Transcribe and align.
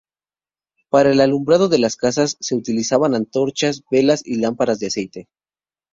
Para 0.89 1.11
el 1.11 1.21
alumbrado 1.21 1.69
de 1.69 1.77
las 1.77 1.95
casas 1.95 2.35
se 2.39 2.55
utilizaban 2.55 3.13
antorchas, 3.13 3.83
velas 3.91 4.23
y 4.25 4.37
lámparas 4.37 4.79
de 4.79 4.87
aceite. 4.87 5.27